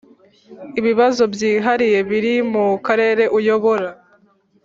ibibazo 0.79 1.23
byihariye 1.33 1.99
biri 2.09 2.33
mu 2.51 2.65
Karere 2.85 3.23
uyobora 3.37 3.87